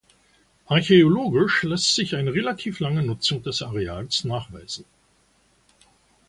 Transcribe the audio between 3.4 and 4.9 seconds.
des Areals nachweisen.